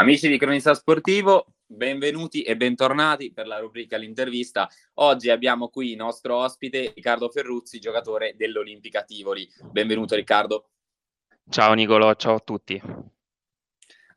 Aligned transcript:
Amici 0.00 0.28
di 0.28 0.38
Cronista 0.38 0.74
Sportivo, 0.74 1.54
benvenuti 1.66 2.42
e 2.42 2.56
bentornati 2.56 3.32
per 3.32 3.48
la 3.48 3.58
rubrica 3.58 3.96
L'intervista. 3.96 4.68
Oggi 4.94 5.28
abbiamo 5.28 5.70
qui 5.70 5.90
il 5.90 5.96
nostro 5.96 6.36
ospite 6.36 6.92
Riccardo 6.94 7.28
Ferruzzi, 7.28 7.80
giocatore 7.80 8.34
dell'Olimpica 8.36 9.02
Tivoli. 9.02 9.50
Benvenuto 9.72 10.14
Riccardo. 10.14 10.68
Ciao 11.50 11.72
Nicolo, 11.72 12.14
ciao 12.14 12.36
a 12.36 12.38
tutti. 12.38 12.80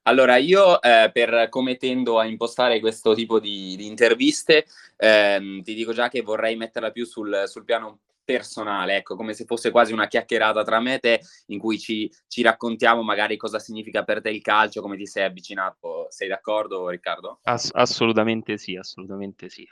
Allora, 0.03 0.37
io 0.37 0.79
eh, 0.83 1.09
per 1.11 1.49
come 1.49 1.77
tendo 1.77 2.19
a 2.19 2.25
impostare 2.25 2.79
questo 2.79 3.15
tipo 3.15 3.39
di, 3.39 3.75
di 3.75 3.87
interviste, 3.87 4.67
ehm, 4.97 5.63
ti 5.63 5.73
dico 5.73 5.93
già 5.93 6.09
che 6.09 6.21
vorrei 6.21 6.55
metterla 6.57 6.91
più 6.91 7.05
sul, 7.05 7.45
sul 7.47 7.65
piano 7.65 8.01
personale, 8.31 8.95
ecco, 8.95 9.15
come 9.15 9.33
se 9.33 9.45
fosse 9.45 9.71
quasi 9.71 9.91
una 9.91 10.07
chiacchierata 10.07 10.63
tra 10.63 10.79
me 10.79 10.95
e 10.95 10.99
te, 10.99 11.21
in 11.47 11.59
cui 11.59 11.77
ci, 11.77 12.09
ci, 12.27 12.41
raccontiamo 12.41 13.03
magari 13.03 13.35
cosa 13.35 13.59
significa 13.59 14.03
per 14.03 14.21
te 14.21 14.29
il 14.29 14.41
calcio, 14.41 14.81
come 14.81 14.95
ti 14.95 15.05
sei 15.05 15.25
avvicinato. 15.25 16.07
Sei 16.09 16.27
d'accordo, 16.27 16.87
Riccardo? 16.89 17.39
Ass- 17.43 17.71
assolutamente 17.73 18.57
sì, 18.57 18.75
assolutamente 18.75 19.49
sì. 19.49 19.67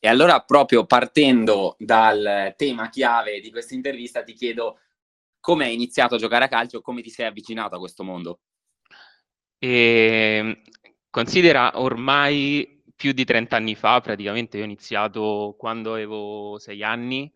E 0.00 0.08
allora, 0.08 0.40
proprio 0.40 0.86
partendo 0.86 1.76
dal 1.78 2.54
tema 2.56 2.88
chiave 2.88 3.40
di 3.40 3.50
questa 3.50 3.74
intervista, 3.74 4.22
ti 4.22 4.32
chiedo 4.32 4.80
come 5.40 5.66
hai 5.66 5.74
iniziato 5.74 6.16
a 6.16 6.18
giocare 6.18 6.44
a 6.44 6.48
calcio, 6.48 6.80
come 6.80 7.00
ti 7.02 7.10
sei 7.10 7.26
avvicinato 7.26 7.76
a 7.76 7.78
questo 7.78 8.02
mondo? 8.02 8.40
E, 9.58 9.68
ehm, 9.68 10.62
considera 11.10 11.80
ormai 11.80 12.82
più 12.94 13.12
di 13.12 13.24
30 13.24 13.54
anni 13.56 13.76
fa, 13.76 14.00
praticamente 14.00 14.56
io 14.56 14.64
ho 14.64 14.66
iniziato 14.66 15.54
quando 15.56 15.92
avevo 15.92 16.58
6 16.58 16.82
anni, 16.82 17.30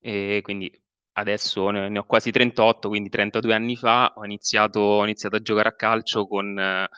e 0.00 0.40
quindi 0.42 0.70
adesso 1.12 1.70
ne, 1.70 1.88
ne 1.88 1.98
ho 1.98 2.04
quasi 2.04 2.30
38, 2.30 2.88
quindi 2.88 3.08
32 3.08 3.54
anni 3.54 3.76
fa 3.76 4.12
ho 4.16 4.24
iniziato, 4.24 4.80
ho 4.80 5.04
iniziato 5.04 5.36
a 5.36 5.42
giocare 5.42 5.68
a 5.68 5.74
calcio 5.74 6.26
con 6.26 6.88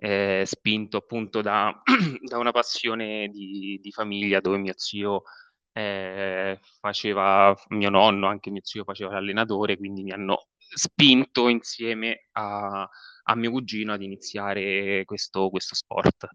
eh, 0.00 0.42
spinto 0.46 0.96
appunto 0.98 1.42
da, 1.42 1.82
da 2.22 2.38
una 2.38 2.52
passione 2.52 3.28
di, 3.28 3.78
di, 3.82 3.90
famiglia 3.92 4.40
dove 4.40 4.58
mio 4.58 4.74
zio 4.76 5.22
eh, 5.72 6.58
faceva, 6.80 7.54
mio 7.68 7.90
nonno, 7.90 8.28
anche 8.28 8.50
mio 8.50 8.60
zio 8.64 8.84
faceva 8.84 9.12
l'allenatore, 9.12 9.76
quindi 9.76 10.02
mi 10.02 10.12
hanno 10.12 10.48
spinto 10.56 11.48
insieme 11.48 12.28
a, 12.32 12.88
a 13.24 13.34
mio 13.36 13.50
cugino 13.50 13.92
ad 13.92 14.02
iniziare 14.02 15.04
questo, 15.04 15.50
questo 15.50 15.74
sport. 15.74 16.26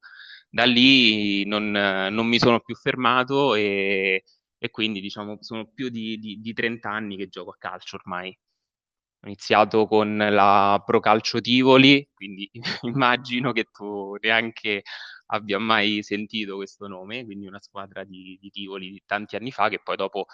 Da 0.50 0.66
lì 0.66 1.46
non, 1.46 1.72
non 1.72 2.28
mi 2.28 2.38
sono 2.40 2.60
più 2.60 2.76
fermato 2.76 3.56
e 3.56 4.24
e 4.64 4.70
quindi 4.70 5.02
diciamo 5.02 5.40
sono 5.42 5.68
più 5.68 5.90
di, 5.90 6.18
di, 6.18 6.40
di 6.40 6.54
30 6.54 6.90
anni 6.90 7.18
che 7.18 7.28
gioco 7.28 7.52
a 7.52 7.58
calcio 7.60 7.98
ormai. 7.98 8.30
Ho 8.30 9.28
iniziato 9.28 9.88
con 9.88 10.16
la 10.16 10.82
Pro 10.86 11.02
Calcio 11.02 11.42
Tivoli, 11.42 12.10
quindi 12.14 12.50
immagino 12.84 13.52
che 13.52 13.66
tu 13.66 14.16
neanche 14.22 14.84
abbia 15.28 15.60
mai 15.60 16.02
sentito 16.02 16.56
questo 16.56 16.88
nome, 16.88 17.26
quindi 17.26 17.46
una 17.46 17.60
squadra 17.60 18.06
di, 18.06 18.38
di 18.40 18.50
Tivoli 18.52 18.90
di 18.90 19.04
tanti 19.06 19.36
anni 19.36 19.52
fa 19.52 19.68
che 19.68 19.82
poi 19.84 19.98
dopo 19.98 20.28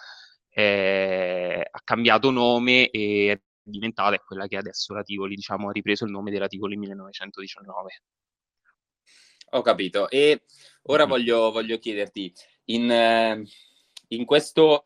eh, 0.49 1.67
ha 1.67 1.81
cambiato 1.83 2.30
nome 2.30 2.89
e 2.91 3.31
è 3.31 3.41
diventata 3.64 4.16
è 4.16 4.19
quella 4.19 4.45
che 4.45 4.58
adesso 4.58 4.93
la 4.93 5.02
Tivoli, 5.02 5.33
diciamo, 5.33 5.69
ha 5.69 5.71
ripreso 5.71 6.05
il 6.05 6.11
nome 6.11 6.30
della 6.30 6.47
Tivoli 6.47 6.77
1919. 6.77 8.02
Ho 9.53 9.61
capito. 9.64 10.08
E 10.08 10.43
ora 10.83 11.08
mm. 11.08 11.09
voglio, 11.09 11.52
voglio 11.52 11.80
chiederti, 11.80 12.31
in, 12.66 12.91
eh, 12.91 13.43
in 14.09 14.25
questo 14.25 14.85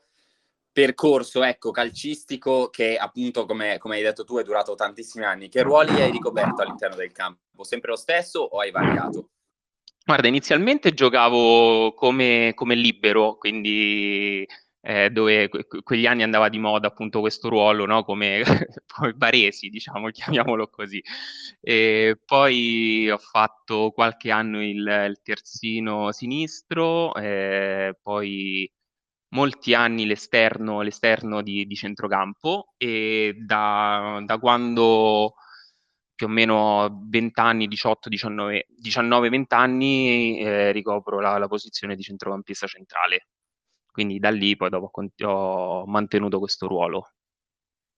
percorso 0.71 1.43
ecco, 1.43 1.71
calcistico 1.71 2.69
che 2.69 2.97
appunto 2.97 3.45
come, 3.45 3.77
come, 3.77 3.95
hai 3.95 4.02
detto 4.02 4.23
tu 4.23 4.38
è 4.38 4.43
durato 4.43 4.73
tantissimi 4.73 5.23
anni, 5.23 5.49
che 5.49 5.61
ruoli 5.61 6.02
hai 6.02 6.11
ricoperto 6.11 6.61
all'interno 6.61 6.95
del 6.95 7.11
campo? 7.11 7.63
Sempre 7.63 7.91
lo 7.91 7.97
stesso 7.97 8.39
o 8.39 8.59
hai 8.59 8.71
variato? 8.71 9.29
Guarda, 10.05 10.27
inizialmente 10.27 10.94
giocavo 10.94 11.94
come, 11.94 12.51
come 12.55 12.75
libero, 12.75 13.38
quindi 13.38 14.45
eh, 14.81 15.09
dove 15.11 15.47
que- 15.47 15.66
quegli 15.81 16.05
anni 16.05 16.23
andava 16.23 16.50
di 16.50 16.59
moda 16.59 16.88
appunto 16.88 17.22
questo 17.22 17.47
ruolo, 17.47 17.85
no? 17.85 18.03
come, 18.03 18.44
come 18.85 19.13
Baresi, 19.13 19.69
diciamo, 19.69 20.09
chiamiamolo 20.09 20.67
così. 20.67 21.01
E 21.62 22.19
poi 22.25 23.09
ho 23.09 23.17
fatto 23.17 23.91
qualche 23.91 24.29
anno 24.29 24.62
il, 24.62 25.06
il 25.07 25.19
terzino 25.23 26.12
sinistro, 26.12 27.16
eh, 27.16 27.97
poi 28.01 28.69
molti 29.33 29.73
anni 29.73 30.05
l'esterno, 30.05 30.81
l'esterno 30.81 31.41
di, 31.41 31.66
di 31.66 31.75
centrocampo 31.75 32.73
e 32.77 33.35
da, 33.38 34.21
da, 34.25 34.38
quando 34.38 35.33
più 36.16 36.27
o 36.27 36.29
meno 36.29 37.03
20 37.09 37.39
anni, 37.39 37.67
18, 37.67 38.09
19, 38.09 38.67
19 38.69 39.29
20 39.29 39.55
anni 39.55 40.39
eh, 40.39 40.71
ricopro 40.71 41.19
la, 41.19 41.38
la, 41.38 41.47
posizione 41.47 41.95
di 41.95 42.03
centrocampista 42.03 42.67
centrale. 42.67 43.27
Quindi 43.91 44.19
da 44.19 44.29
lì 44.29 44.55
poi 44.55 44.69
dopo 44.69 44.91
ho 45.23 45.85
mantenuto 45.85 46.39
questo 46.39 46.67
ruolo. 46.67 47.11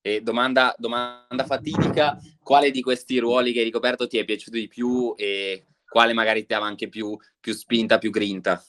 E 0.01 0.21
domanda, 0.21 0.73
domanda 0.77 1.45
fatidica, 1.45 2.17
quale 2.39 2.69
di 2.69 2.81
questi 2.81 3.17
ruoli 3.17 3.51
che 3.51 3.59
hai 3.59 3.65
ricoperto 3.65 4.07
ti 4.07 4.17
è 4.17 4.25
piaciuto 4.25 4.57
di 4.57 4.67
più 4.67 5.13
e 5.17 5.67
quale 5.87 6.13
magari 6.13 6.45
ti 6.45 6.53
aveva 6.53 6.67
anche 6.67 6.89
più, 6.89 7.17
più 7.39 7.53
spinta, 7.53 7.97
più 7.97 8.11
grinta? 8.11 8.63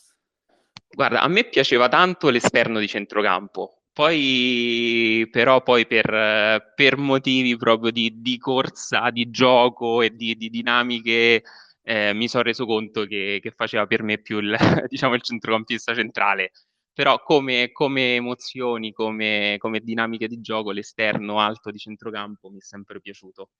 Guarda, 0.89 1.21
a 1.21 1.29
me 1.29 1.45
piaceva 1.45 1.89
tanto 1.89 2.31
l'esterno 2.31 2.79
di 2.79 2.89
centrocampo, 2.89 3.83
poi 3.93 5.29
però 5.31 5.63
poi 5.63 5.87
per, 5.87 6.73
per 6.75 6.97
motivi 6.97 7.57
proprio 7.57 7.91
di, 7.91 8.21
di, 8.21 8.39
corsa, 8.39 9.11
di 9.11 9.31
gioco 9.31 10.03
e 10.03 10.15
di, 10.15 10.37
di 10.37 10.49
dinamiche 10.49 11.43
eh, 11.83 12.13
mi 12.15 12.29
sono 12.29 12.43
reso 12.43 12.67
conto 12.67 13.05
che, 13.07 13.39
che, 13.41 13.53
faceva 13.53 13.87
per 13.87 14.03
me 14.03 14.19
più 14.19 14.39
il, 14.41 14.57
diciamo, 14.89 15.15
il 15.15 15.23
centrocampista 15.23 15.95
centrale. 15.95 16.51
Però 16.93 17.23
come, 17.23 17.71
come 17.73 18.15
emozioni, 18.17 18.93
come, 18.93 19.57
come, 19.59 19.81
dinamiche 19.81 20.27
di 20.29 20.41
gioco, 20.41 20.73
l'esterno 20.73 21.39
alto 21.41 21.71
di 21.71 21.79
centrocampo 21.79 22.51
mi 22.51 22.59
è 22.59 22.63
sempre 22.63 23.01
piaciuto. 23.01 23.51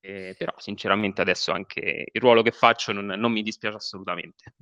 Eh, 0.00 0.34
però 0.38 0.52
sinceramente 0.58 1.20
adesso 1.20 1.52
anche 1.52 2.06
il 2.12 2.20
ruolo 2.20 2.42
che 2.42 2.52
faccio 2.52 2.92
non, 2.92 3.06
non 3.06 3.32
mi 3.32 3.42
dispiace 3.42 3.76
assolutamente. 3.76 4.54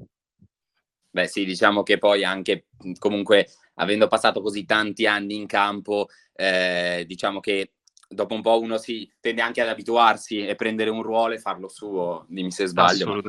Beh 1.16 1.28
sì, 1.28 1.46
diciamo 1.46 1.82
che 1.82 1.96
poi 1.96 2.24
anche 2.24 2.66
comunque 2.98 3.48
avendo 3.76 4.06
passato 4.06 4.42
così 4.42 4.66
tanti 4.66 5.06
anni 5.06 5.36
in 5.36 5.46
campo, 5.46 6.08
eh, 6.34 7.04
diciamo 7.06 7.40
che 7.40 7.72
dopo 8.06 8.34
un 8.34 8.42
po' 8.42 8.60
uno 8.60 8.76
si 8.76 9.10
tende 9.18 9.40
anche 9.40 9.62
ad 9.62 9.68
abituarsi 9.68 10.46
e 10.46 10.54
prendere 10.56 10.90
un 10.90 11.00
ruolo 11.00 11.32
e 11.32 11.38
farlo 11.38 11.68
suo, 11.68 12.26
dimmi 12.28 12.50
se 12.50 12.66
sbaglio. 12.66 13.22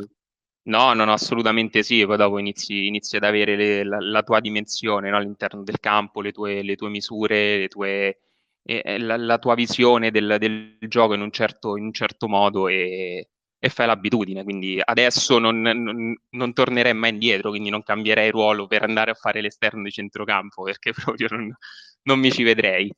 No, 0.64 0.92
no, 0.94 1.06
no, 1.06 1.14
assolutamente 1.14 1.82
sì, 1.82 2.06
poi 2.06 2.18
dopo 2.18 2.40
inizi, 2.40 2.88
inizi 2.88 3.16
ad 3.16 3.24
avere 3.24 3.56
le, 3.56 3.86
la, 3.86 4.00
la, 4.02 4.22
tua 4.22 4.42
dimensione 4.42 5.10
no? 5.10 5.16
all'interno 5.16 5.64
del 5.64 5.80
campo, 5.80 6.20
le 6.20 6.34
tue, 6.34 6.64
le 6.64 6.76
tue 6.76 6.90
misure, 6.90 7.58
le 7.58 7.68
tue, 7.70 8.20
eh, 8.64 9.00
la, 9.00 9.16
la, 9.16 9.38
tua 9.38 9.56
visione 9.56 10.12
del, 10.12 10.36
del 10.38 10.78
gioco 10.90 11.14
in 11.14 11.22
un, 11.22 11.32
certo, 11.32 11.78
in 11.78 11.86
un 11.86 11.94
certo 11.94 12.28
modo 12.28 12.68
e, 12.68 13.30
e 13.60 13.70
fai 13.70 13.88
l'abitudine, 13.88 14.44
quindi 14.44 14.80
adesso 14.84 15.40
non, 15.40 15.62
non, 15.62 16.16
non, 16.30 16.54
tornerei 16.54 16.94
mai 16.94 17.12
indietro, 17.12 17.50
quindi 17.50 17.70
non 17.70 17.82
cambierei 17.82 18.30
ruolo 18.30 18.68
per 18.68 18.84
andare 18.84 19.12
a 19.12 19.16
fare 19.16 19.42
l'esterno 19.42 19.84
di 19.84 19.92
centrocampo 19.92 20.64
perché 20.64 20.94
proprio 20.94 21.28
non, 21.32 21.56
non 22.04 22.20
mi 22.20 22.32
ci 22.32 22.44
vedrei. 22.44 22.92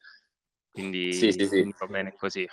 Quindi, 0.72 1.14
sì, 1.14 1.31
sì, 1.31 1.48
sì. 1.48 1.74
va 1.78 1.88
bene 1.88 2.14
così. 2.18 2.48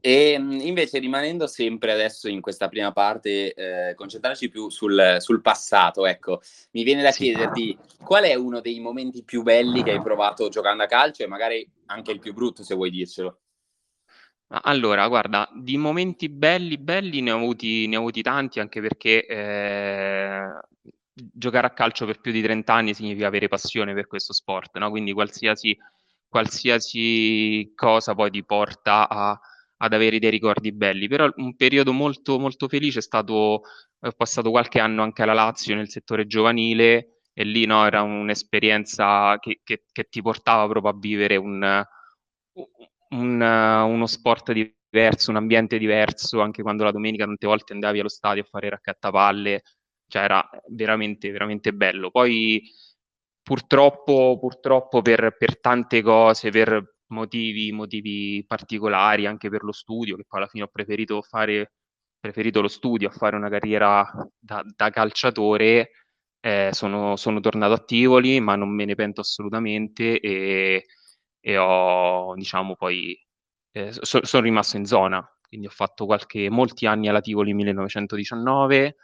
E 0.00 0.32
invece 0.32 0.98
rimanendo 0.98 1.46
sempre 1.46 1.92
adesso 1.92 2.28
in 2.28 2.40
questa 2.40 2.68
prima 2.68 2.90
parte, 2.90 3.54
eh, 3.54 3.94
concentrarci 3.94 4.48
più 4.48 4.68
sul, 4.68 5.16
sul, 5.20 5.40
passato, 5.40 6.06
ecco, 6.06 6.40
mi 6.72 6.82
viene 6.82 7.02
da 7.02 7.12
chiederti 7.12 7.78
qual 8.02 8.24
è 8.24 8.34
uno 8.34 8.60
dei 8.60 8.80
momenti 8.80 9.22
più 9.22 9.42
belli 9.42 9.84
che 9.84 9.92
hai 9.92 10.02
provato 10.02 10.48
giocando 10.48 10.82
a 10.82 10.86
calcio 10.86 11.22
e 11.22 11.28
magari 11.28 11.68
anche 11.86 12.10
il 12.10 12.18
più 12.18 12.34
brutto 12.34 12.64
se 12.64 12.74
vuoi 12.74 12.90
dircelo. 12.90 13.38
Allora, 14.54 15.08
guarda, 15.08 15.48
di 15.54 15.78
momenti 15.78 16.28
belli, 16.28 16.76
belli 16.76 17.22
ne 17.22 17.32
ho 17.32 17.36
avuti, 17.38 17.86
ne 17.86 17.96
ho 17.96 18.00
avuti 18.00 18.20
tanti, 18.20 18.60
anche 18.60 18.80
perché 18.82 19.24
eh, 19.26 20.42
giocare 21.14 21.66
a 21.66 21.70
calcio 21.72 22.04
per 22.04 22.20
più 22.20 22.32
di 22.32 22.42
30 22.42 22.74
anni 22.74 22.92
significa 22.92 23.26
avere 23.28 23.48
passione 23.48 23.94
per 23.94 24.06
questo 24.06 24.34
sport, 24.34 24.76
no? 24.76 24.90
Quindi 24.90 25.12
qualsiasi, 25.14 25.74
qualsiasi 26.28 27.72
cosa 27.74 28.14
poi 28.14 28.30
ti 28.30 28.44
porta 28.44 29.08
a, 29.08 29.40
ad 29.78 29.92
avere 29.94 30.18
dei 30.18 30.28
ricordi 30.30 30.70
belli. 30.72 31.08
Però 31.08 31.30
un 31.36 31.56
periodo 31.56 31.92
molto, 31.94 32.38
molto 32.38 32.68
felice 32.68 32.98
è 32.98 33.02
stato, 33.02 33.32
ho 34.00 34.12
passato 34.14 34.50
qualche 34.50 34.80
anno 34.80 35.02
anche 35.02 35.22
alla 35.22 35.32
Lazio 35.32 35.74
nel 35.74 35.88
settore 35.88 36.26
giovanile 36.26 37.20
e 37.32 37.44
lì 37.44 37.64
no, 37.64 37.86
era 37.86 38.02
un'esperienza 38.02 39.38
che, 39.40 39.60
che, 39.64 39.84
che 39.90 40.04
ti 40.10 40.20
portava 40.20 40.68
proprio 40.68 40.92
a 40.92 40.96
vivere 40.98 41.36
un 41.36 41.82
un, 43.12 43.40
uno 43.40 44.06
sport 44.06 44.52
diverso, 44.52 45.30
un 45.30 45.36
ambiente 45.36 45.78
diverso, 45.78 46.40
anche 46.40 46.62
quando 46.62 46.84
la 46.84 46.92
domenica 46.92 47.24
tante 47.24 47.46
volte 47.46 47.72
andavi 47.72 48.00
allo 48.00 48.08
stadio 48.08 48.42
a 48.42 48.46
fare 48.46 48.68
raccattapalle, 48.68 49.62
cioè 50.06 50.22
era 50.22 50.48
veramente, 50.68 51.30
veramente 51.30 51.72
bello. 51.72 52.10
Poi 52.10 52.62
purtroppo, 53.42 54.38
purtroppo 54.38 55.02
per, 55.02 55.36
per 55.38 55.60
tante 55.60 56.02
cose, 56.02 56.50
per 56.50 56.96
motivi, 57.08 57.72
motivi 57.72 58.44
particolari, 58.46 59.26
anche 59.26 59.48
per 59.50 59.62
lo 59.64 59.72
studio, 59.72 60.16
che 60.16 60.24
poi 60.26 60.40
alla 60.40 60.48
fine 60.48 60.64
ho 60.64 60.68
preferito 60.68 61.22
fare 61.22 61.72
preferito 62.22 62.60
lo 62.60 62.68
studio 62.68 63.08
a 63.08 63.10
fare 63.10 63.34
una 63.34 63.48
carriera 63.48 64.08
da, 64.38 64.62
da 64.76 64.90
calciatore, 64.90 65.90
eh, 66.40 66.70
sono, 66.72 67.16
sono, 67.16 67.40
tornato 67.40 67.72
a 67.72 67.84
Tivoli, 67.84 68.38
ma 68.40 68.54
non 68.54 68.72
me 68.72 68.84
ne 68.84 68.94
pento 68.94 69.22
assolutamente 69.22 70.20
e, 70.20 70.86
e 71.42 71.58
ho, 71.58 72.34
diciamo, 72.36 72.76
poi 72.76 73.18
eh, 73.72 73.92
so, 73.92 74.24
sono 74.24 74.42
rimasto 74.44 74.76
in 74.76 74.86
zona. 74.86 75.26
Quindi 75.46 75.66
ho 75.66 75.70
fatto 75.70 76.06
qualche, 76.06 76.48
molti 76.50 76.86
anni 76.86 77.08
alla 77.08 77.20
Tivoli 77.20 77.52
1919, 77.52 78.96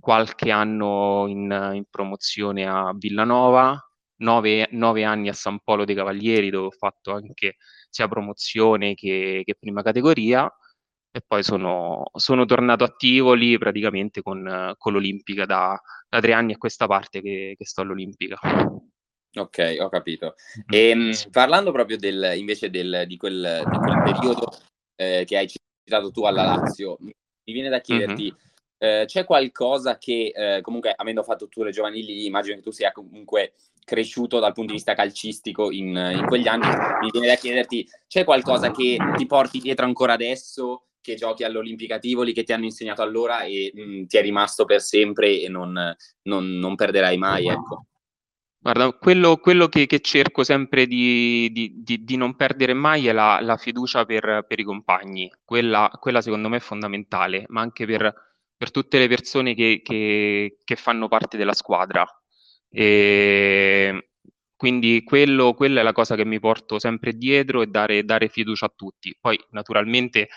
qualche 0.00 0.50
anno 0.50 1.26
in, 1.28 1.70
in 1.74 1.84
promozione 1.90 2.66
a 2.66 2.92
Villanova, 2.96 3.78
nove, 4.18 4.68
nove, 4.72 5.04
anni 5.04 5.28
a 5.28 5.32
San 5.34 5.60
Polo 5.62 5.84
dei 5.84 5.94
Cavalieri, 5.94 6.50
dove 6.50 6.68
ho 6.68 6.70
fatto 6.70 7.12
anche 7.12 7.56
sia 7.90 8.08
promozione 8.08 8.94
che, 8.94 9.42
che 9.44 9.56
prima 9.58 9.82
categoria 9.82 10.50
e 11.12 11.22
poi 11.26 11.42
sono, 11.42 12.04
sono, 12.14 12.44
tornato 12.44 12.84
a 12.84 12.94
Tivoli 12.96 13.58
praticamente 13.58 14.22
con, 14.22 14.74
con 14.78 14.92
l'Olimpica 14.92 15.44
da, 15.44 15.78
da, 16.08 16.20
tre 16.20 16.32
anni 16.32 16.52
a 16.52 16.58
questa 16.58 16.86
parte 16.86 17.20
che, 17.20 17.54
che 17.58 17.66
sto 17.66 17.80
all'Olimpica. 17.82 18.38
Ok, 19.32 19.76
ho 19.78 19.88
capito. 19.88 20.34
E, 20.68 20.88
ehm, 20.88 21.12
parlando 21.30 21.70
proprio 21.70 21.96
del, 21.96 22.32
invece 22.36 22.68
del, 22.68 23.04
di, 23.06 23.16
quel, 23.16 23.62
di, 23.64 23.78
quel, 23.78 24.02
periodo 24.02 24.48
eh, 24.96 25.24
che 25.24 25.36
hai 25.36 25.48
citato 25.48 26.10
tu 26.10 26.24
alla 26.24 26.42
Lazio, 26.42 26.96
mi 27.00 27.12
viene 27.44 27.68
da 27.68 27.80
chiederti, 27.80 28.24
mm-hmm. 28.24 29.00
eh, 29.00 29.04
c'è 29.06 29.24
qualcosa 29.24 29.98
che, 29.98 30.32
eh, 30.34 30.60
comunque, 30.62 30.92
avendo 30.96 31.22
fatto 31.22 31.46
tu 31.46 31.62
le 31.62 31.70
giovanili, 31.70 32.26
immagino 32.26 32.56
che 32.56 32.62
tu 32.62 32.72
sia 32.72 32.90
comunque 32.90 33.52
cresciuto 33.84 34.40
dal 34.40 34.52
punto 34.52 34.70
di 34.70 34.76
vista 34.76 34.94
calcistico 34.94 35.70
in, 35.70 35.88
in 35.88 36.24
quegli 36.26 36.48
anni, 36.48 36.66
mi 37.00 37.10
viene 37.10 37.28
da 37.28 37.34
chiederti, 37.36 37.88
c'è 38.08 38.24
qualcosa 38.24 38.72
che 38.72 38.96
ti 39.16 39.26
porti 39.26 39.60
dietro 39.60 39.84
ancora 39.86 40.14
adesso? 40.14 40.86
che 41.02 41.14
giochi 41.14 41.44
all'Olimpica 41.44 41.98
Tivoli, 41.98 42.34
che 42.34 42.42
ti 42.42 42.52
hanno 42.52 42.66
insegnato 42.66 43.00
allora 43.00 43.42
e 43.42 43.72
mh, 43.74 43.82
mm, 43.82 44.04
ti 44.04 44.18
è 44.18 44.20
rimasto 44.20 44.66
per 44.66 44.82
sempre 44.82 45.40
e 45.40 45.48
non, 45.48 45.96
non, 46.24 46.58
non 46.58 46.74
perderai 46.74 47.16
mai, 47.16 47.48
ecco. 47.48 47.86
Guarda, 48.62 48.92
quello, 48.92 49.38
quello 49.38 49.68
che, 49.68 49.86
che, 49.86 50.00
cerco 50.00 50.44
sempre 50.44 50.86
di, 50.86 51.50
di, 51.50 51.82
di, 51.82 52.04
di, 52.04 52.16
non 52.16 52.36
perdere 52.36 52.74
mai 52.74 53.06
è 53.06 53.12
la, 53.12 53.40
la 53.40 53.56
fiducia 53.56 54.04
per, 54.04 54.44
per, 54.46 54.60
i 54.60 54.64
compagni. 54.64 55.32
Quella, 55.42 55.90
quella, 55.98 56.20
secondo 56.20 56.50
me 56.50 56.58
è 56.58 56.60
fondamentale, 56.60 57.46
ma 57.48 57.62
anche 57.62 57.86
per, 57.86 58.12
per 58.54 58.70
tutte 58.70 58.98
le 58.98 59.08
persone 59.08 59.54
che, 59.54 59.80
che, 59.82 60.58
che, 60.62 60.76
fanno 60.76 61.08
parte 61.08 61.38
della 61.38 61.54
squadra. 61.54 62.06
E 62.68 64.10
quindi 64.56 65.02
quello, 65.04 65.54
quella 65.54 65.80
è 65.80 65.82
la 65.82 65.92
cosa 65.92 66.14
che 66.14 66.26
mi 66.26 66.38
porto 66.38 66.78
sempre 66.78 67.14
dietro 67.14 67.62
e 67.62 67.66
dare, 67.68 68.04
dare 68.04 68.28
fiducia 68.28 68.66
a 68.66 68.72
tutti. 68.76 69.16
Poi 69.18 69.42
naturalmente 69.52 70.28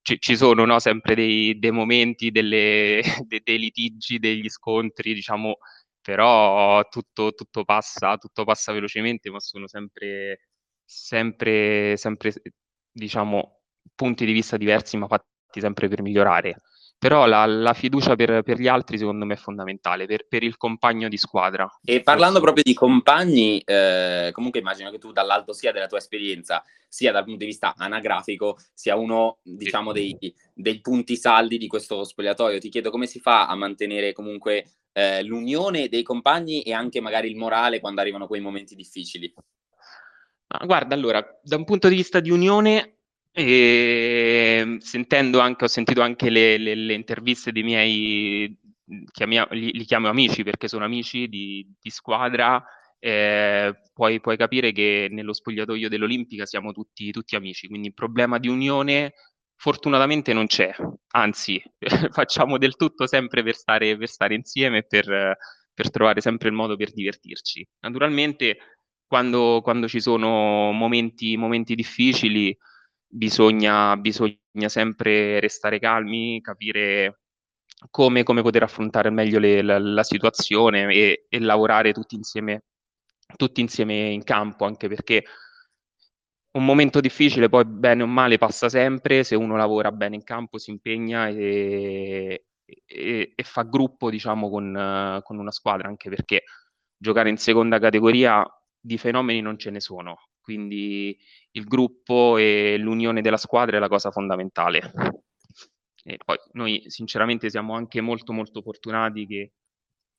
ci, 0.00 0.18
ci 0.18 0.34
sono 0.34 0.64
no, 0.64 0.78
sempre 0.78 1.14
dei, 1.14 1.58
dei 1.58 1.72
momenti, 1.72 2.30
delle, 2.30 3.02
dei, 3.28 3.42
dei, 3.44 3.58
litigi, 3.58 4.18
degli 4.18 4.48
scontri, 4.48 5.12
diciamo, 5.12 5.58
però 6.14 6.82
tutto, 6.88 7.32
tutto, 7.34 7.64
passa, 7.64 8.16
tutto 8.18 8.44
passa 8.44 8.72
velocemente, 8.72 9.30
ma 9.30 9.40
sono 9.40 9.66
sempre, 9.66 10.40
sempre, 10.84 11.96
sempre, 11.96 12.32
diciamo, 12.92 13.60
punti 13.94 14.24
di 14.26 14.32
vista 14.32 14.56
diversi, 14.56 14.96
ma 14.96 15.06
fatti 15.08 15.60
sempre 15.60 15.88
per 15.88 16.02
migliorare. 16.02 16.60
Però 16.98 17.26
la, 17.26 17.44
la 17.44 17.74
fiducia 17.74 18.16
per, 18.16 18.42
per, 18.42 18.58
gli 18.58 18.68
altri 18.68 18.96
secondo 18.96 19.26
me 19.26 19.34
è 19.34 19.36
fondamentale, 19.36 20.06
per, 20.06 20.26
per 20.26 20.42
il 20.42 20.56
compagno 20.56 21.08
di 21.08 21.18
squadra. 21.18 21.68
E 21.84 22.02
parlando 22.02 22.40
proprio 22.40 22.62
di 22.64 22.72
compagni, 22.72 23.60
eh, 23.60 24.30
comunque 24.32 24.60
immagino 24.60 24.90
che 24.90 24.98
tu 24.98 25.12
dall'alto 25.12 25.52
sia 25.52 25.72
della 25.72 25.88
tua 25.88 25.98
esperienza, 25.98 26.64
sia 26.88 27.12
dal 27.12 27.24
punto 27.24 27.40
di 27.40 27.46
vista 27.46 27.74
anagrafico, 27.76 28.56
sia 28.72 28.96
uno 28.96 29.38
diciamo 29.42 29.92
dei, 29.92 30.16
dei 30.54 30.80
punti 30.80 31.16
saldi 31.16 31.58
di 31.58 31.66
questo 31.66 32.02
spogliatoio. 32.02 32.58
Ti 32.58 32.70
chiedo 32.70 32.90
come 32.90 33.06
si 33.06 33.20
fa 33.20 33.46
a 33.46 33.54
mantenere 33.54 34.14
comunque 34.14 34.64
eh, 34.92 35.22
l'unione 35.22 35.88
dei 35.88 36.02
compagni 36.02 36.62
e 36.62 36.72
anche 36.72 37.02
magari 37.02 37.28
il 37.28 37.36
morale 37.36 37.78
quando 37.78 38.00
arrivano 38.00 38.26
quei 38.26 38.40
momenti 38.40 38.74
difficili. 38.74 39.32
Guarda, 40.64 40.94
allora, 40.94 41.38
da 41.42 41.56
un 41.56 41.64
punto 41.64 41.88
di 41.88 41.96
vista 41.96 42.20
di 42.20 42.30
unione, 42.30 42.95
e 43.38 44.60
ehm, 44.60 44.78
sentendo 44.78 45.40
anche, 45.40 45.64
ho 45.64 45.68
sentito 45.68 46.00
anche 46.00 46.30
le, 46.30 46.56
le, 46.56 46.74
le 46.74 46.94
interviste 46.94 47.52
dei 47.52 47.62
miei, 47.62 48.58
chiamia, 49.12 49.46
li, 49.50 49.72
li, 49.72 49.84
chiamo 49.84 50.08
amici 50.08 50.42
perché 50.42 50.68
sono 50.68 50.86
amici 50.86 51.28
di, 51.28 51.70
di 51.78 51.90
squadra, 51.90 52.64
eh, 52.98 53.74
puoi, 53.92 54.20
puoi, 54.20 54.38
capire 54.38 54.72
che 54.72 55.08
nello 55.10 55.34
spogliatoio 55.34 55.90
dell'Olimpica 55.90 56.46
siamo 56.46 56.72
tutti, 56.72 57.10
tutti 57.10 57.36
amici, 57.36 57.68
quindi 57.68 57.88
il 57.88 57.94
problema 57.94 58.38
di 58.38 58.48
unione 58.48 59.12
fortunatamente 59.54 60.32
non 60.32 60.46
c'è, 60.46 60.74
anzi 61.12 61.62
facciamo 62.12 62.56
del 62.56 62.76
tutto 62.76 63.06
sempre 63.06 63.42
per 63.42 63.54
stare, 63.54 63.98
per 63.98 64.08
stare 64.08 64.34
insieme 64.34 64.78
e 64.78 64.84
per, 64.84 65.36
per, 65.74 65.90
trovare 65.90 66.22
sempre 66.22 66.48
il 66.48 66.54
modo 66.54 66.74
per 66.76 66.90
divertirci. 66.90 67.66
Naturalmente 67.80 68.56
quando, 69.06 69.60
quando 69.62 69.88
ci 69.88 70.00
sono 70.00 70.72
momenti, 70.72 71.36
momenti 71.36 71.74
difficili, 71.74 72.56
bisogna, 73.06 73.96
bisogna 73.96 74.36
sempre 74.66 75.40
restare 75.40 75.78
calmi, 75.78 76.40
capire 76.40 77.20
come, 77.90 78.22
come 78.22 78.42
poter 78.42 78.62
affrontare 78.62 79.10
meglio 79.10 79.38
le, 79.38 79.62
la, 79.62 79.78
la, 79.78 80.02
situazione 80.02 80.92
e, 80.92 81.26
e 81.28 81.40
lavorare 81.40 81.92
tutti 81.92 82.14
insieme, 82.14 82.64
tutti 83.36 83.60
insieme 83.60 84.10
in 84.10 84.24
campo, 84.24 84.64
anche 84.64 84.88
perché 84.88 85.24
un 86.56 86.64
momento 86.64 87.00
difficile 87.00 87.48
poi 87.48 87.66
bene 87.66 88.02
o 88.02 88.06
male 88.06 88.38
passa 88.38 88.68
sempre, 88.68 89.24
se 89.24 89.34
uno 89.34 89.56
lavora 89.56 89.92
bene 89.92 90.16
in 90.16 90.24
campo 90.24 90.58
si 90.58 90.70
impegna 90.70 91.28
e, 91.28 92.46
e, 92.64 93.32
e 93.34 93.42
fa 93.42 93.62
gruppo 93.62 94.10
diciamo 94.10 94.48
con, 94.48 95.20
con, 95.22 95.38
una 95.38 95.50
squadra, 95.52 95.88
anche 95.88 96.08
perché 96.08 96.44
giocare 96.96 97.28
in 97.28 97.36
seconda 97.36 97.78
categoria 97.78 98.44
di 98.80 98.96
fenomeni 98.96 99.40
non 99.42 99.58
ce 99.58 99.70
ne 99.70 99.80
sono, 99.80 100.28
quindi 100.46 101.18
il 101.52 101.64
gruppo 101.64 102.36
e 102.36 102.76
l'unione 102.78 103.20
della 103.20 103.36
squadra 103.36 103.78
è 103.78 103.80
la 103.80 103.88
cosa 103.88 104.12
fondamentale. 104.12 104.92
E 106.04 106.18
poi 106.24 106.36
noi 106.52 106.84
sinceramente 106.86 107.50
siamo 107.50 107.74
anche 107.74 108.00
molto 108.00 108.32
molto 108.32 108.62
fortunati 108.62 109.26
che 109.26 109.52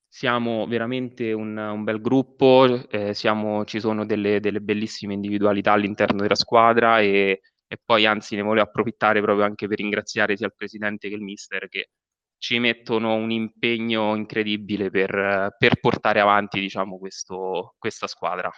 siamo 0.06 0.66
veramente 0.66 1.32
un, 1.32 1.56
un 1.56 1.82
bel 1.82 2.02
gruppo, 2.02 2.86
eh, 2.90 3.14
siamo, 3.14 3.64
ci 3.64 3.80
sono 3.80 4.04
delle, 4.04 4.38
delle, 4.40 4.60
bellissime 4.60 5.14
individualità 5.14 5.72
all'interno 5.72 6.20
della 6.20 6.34
squadra 6.34 7.00
e, 7.00 7.40
e, 7.66 7.76
poi 7.82 8.04
anzi 8.04 8.36
ne 8.36 8.42
volevo 8.42 8.66
approfittare 8.66 9.22
proprio 9.22 9.46
anche 9.46 9.66
per 9.66 9.78
ringraziare 9.78 10.36
sia 10.36 10.46
il 10.46 10.54
presidente 10.54 11.08
che 11.08 11.14
il 11.14 11.22
mister 11.22 11.68
che 11.68 11.88
ci 12.36 12.58
mettono 12.58 13.14
un 13.14 13.30
impegno 13.30 14.14
incredibile 14.14 14.90
per, 14.90 15.54
per 15.58 15.80
portare 15.80 16.20
avanti 16.20 16.60
diciamo, 16.60 16.98
questo, 16.98 17.74
questa 17.78 18.06
squadra 18.06 18.50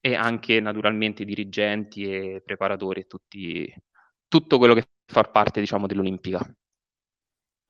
e 0.00 0.14
anche 0.14 0.60
naturalmente 0.60 1.22
i 1.22 1.26
dirigenti 1.26 2.04
e 2.04 2.42
preparatori 2.44 3.00
e 3.00 3.06
tutti, 3.06 3.74
tutto 4.28 4.58
quello 4.58 4.74
che 4.74 4.88
fa 5.06 5.22
parte 5.22 5.60
diciamo, 5.60 5.86
dell'Olimpica. 5.86 6.40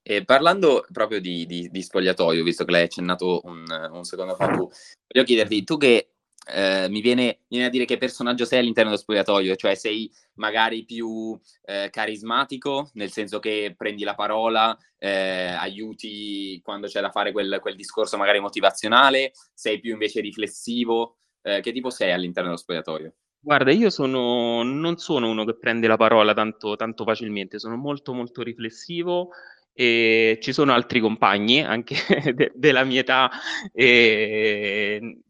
E 0.07 0.25
parlando 0.25 0.85
proprio 0.93 1.21
di, 1.21 1.47
di, 1.47 1.69
di, 1.71 1.83
spogliatoio, 1.83 2.45
visto 2.45 2.65
che 2.65 2.73
l'hai 2.73 2.83
accennato 2.83 3.41
un, 3.45 3.65
un 3.91 4.05
secondo 4.05 4.35
fa 4.35 4.49
tu, 4.49 4.69
voglio 5.09 5.25
chiederti, 5.25 5.65
tu 5.65 5.79
che 5.79 6.15
eh, 6.47 6.89
mi, 6.91 7.01
viene, 7.01 7.41
viene, 7.49 7.67
a 7.67 7.71
dire 7.71 7.87
che 7.87 7.97
personaggio 7.97 8.45
sei 8.45 8.59
all'interno 8.59 8.91
dello 8.91 9.01
spogliatoio, 9.01 9.57
cioè 9.57 9.75
sei 9.75 10.11
magari 10.35 10.85
più 10.85 11.39
eh, 11.65 11.89
carismatico, 11.91 12.91
nel 12.95 13.11
senso 13.11 13.39
che 13.39 13.75
prendi 13.77 14.05
la 14.05 14.15
parola, 14.15 14.77
eh, 14.99 15.55
aiuti 15.59 16.61
quando 16.63 16.87
c'è 16.87 17.01
da 17.01 17.11
fare 17.11 17.33
quel, 17.33 17.59
quel, 17.61 17.77
discorso 17.77 18.19
magari 18.19 18.41
motivazionale, 18.41 19.33
sei 19.55 19.81
più 19.81 19.93
invece 19.93 20.21
riflessivo, 20.21 21.17
eh, 21.45 21.61
che 21.61 21.73
tipo 21.73 21.91
sei 21.91 22.13
all'interno 22.13 22.49
dello 22.49 22.61
spogliatoio? 22.61 23.15
Guarda, 23.39 23.71
io 23.71 23.91
sono, 23.91 24.63
non 24.63 24.97
sono 24.97 25.29
uno 25.29 25.45
che 25.45 25.59
prende 25.59 25.87
la 25.87 25.99
parola 25.99 26.33
tanto, 26.33 26.77
tanto 26.77 27.05
facilmente, 27.05 27.59
sono 27.59 27.77
molto 27.77 28.15
molto 28.15 28.43
riflessivo 28.43 29.29
e 29.75 30.39
ci 30.41 30.53
sono 30.55 30.73
altri 30.73 31.01
compagni, 31.01 31.63
anche 31.63 31.95
de- 32.35 32.53
della 32.55 32.85
mia 32.85 33.01
età, 33.01 33.31
e, 33.73 35.21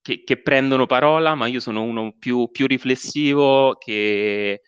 che, 0.00 0.22
che, 0.24 0.40
prendono 0.40 0.86
parola, 0.86 1.34
ma 1.34 1.46
io 1.48 1.60
sono 1.60 1.82
uno 1.82 2.14
più, 2.18 2.48
più 2.50 2.66
riflessivo 2.66 3.76
che, 3.76 4.62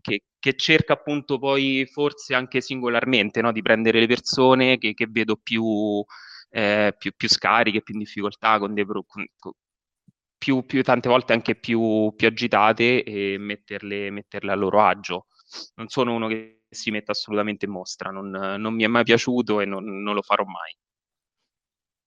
che, 0.00 0.22
che, 0.38 0.54
cerca 0.56 0.92
appunto 0.92 1.38
poi 1.38 1.84
forse 1.90 2.34
anche 2.34 2.60
singolarmente 2.60 3.40
no? 3.42 3.50
di 3.50 3.62
prendere 3.62 3.98
le 3.98 4.06
persone 4.06 4.78
che, 4.78 4.94
vedo 5.10 5.36
più, 5.36 6.04
eh, 6.50 6.94
più, 6.96 7.12
più, 7.16 7.28
scariche, 7.28 7.82
più 7.82 7.94
in 7.94 8.00
difficoltà, 8.00 8.60
con 8.60 8.72
dei, 8.72 8.84
con, 8.84 9.26
più, 10.40 10.64
più, 10.64 10.82
tante 10.82 11.10
volte 11.10 11.34
anche 11.34 11.54
più, 11.54 12.14
più 12.16 12.26
agitate 12.26 13.04
e 13.04 13.36
metterle, 13.36 14.10
metterle, 14.10 14.50
a 14.50 14.54
loro 14.54 14.80
agio. 14.80 15.26
Non 15.74 15.88
sono 15.88 16.14
uno 16.14 16.28
che 16.28 16.62
si 16.70 16.90
mette 16.90 17.10
assolutamente 17.10 17.66
in 17.66 17.72
mostra, 17.72 18.10
non, 18.10 18.30
non 18.30 18.72
mi 18.72 18.82
è 18.82 18.86
mai 18.86 19.04
piaciuto 19.04 19.60
e 19.60 19.66
non, 19.66 19.84
non, 19.84 20.14
lo 20.14 20.22
farò 20.22 20.44
mai. 20.44 20.74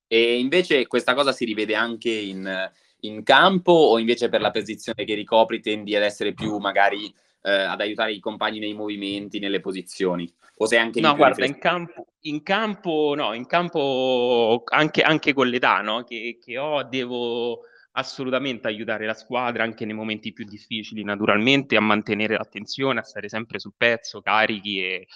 E 0.08 0.40
invece 0.40 0.88
questa 0.88 1.13
cosa 1.13 1.32
si 1.32 1.46
rivede 1.46 1.75
anche 1.75 2.10
in, 2.10 2.72
in 3.02 3.22
campo 3.22 3.72
o 3.72 4.00
invece 4.00 4.30
per 4.30 4.42
la 4.42 4.50
posizione 4.50 5.06
che 5.06 5.13
ricopri 5.13 5.62
tendi 5.62 5.96
ad 5.96 6.02
essere 6.02 6.34
più 6.34 6.58
magari 6.58 7.13
eh, 7.44 7.52
ad 7.52 7.82
aiutare 7.82 8.13
i 8.13 8.20
compagni 8.20 8.58
nei 8.58 8.74
movimenti, 8.74 9.38
nelle 9.38 9.60
posizioni? 9.60 10.32
O 10.58 10.66
sei 10.66 10.80
anche 10.80 11.02
No, 11.02 11.16
guarda, 11.16 11.46
in 11.46 11.60
campo, 11.60 12.08
in 12.22 12.42
campo, 12.42 13.13
no, 13.16 13.34
in 13.34 13.46
campo 13.46 14.63
anche, 14.66 15.04
anche 15.04 15.34
con 15.34 15.48
l'età 15.48 15.82
no, 15.82 16.04
che, 16.04 16.40
che 16.42 16.58
ho, 16.58 16.82
devo 16.82 17.66
assolutamente 17.93 18.67
aiutare 18.67 19.05
la 19.05 19.13
squadra 19.13 19.63
anche 19.63 19.85
nei 19.85 19.95
momenti 19.95 20.33
più 20.33 20.45
difficili, 20.45 21.03
naturalmente, 21.03 21.75
a 21.75 21.81
mantenere 21.81 22.38
l'attenzione, 22.38 23.00
a 23.00 23.03
stare 23.03 23.29
sempre 23.29 23.59
sul 23.59 23.73
pezzo, 23.75 24.21
carichi 24.21 24.79
e, 24.83 25.07